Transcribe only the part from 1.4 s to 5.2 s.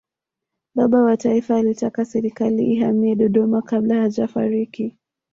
alitaka serikali ihamie dodoma kabla hajafariki